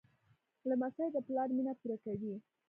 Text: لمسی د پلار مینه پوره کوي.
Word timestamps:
لمسی 0.69 1.05
د 1.15 1.17
پلار 1.27 1.49
مینه 1.55 1.73
پوره 1.79 1.97
کوي. 2.03 2.33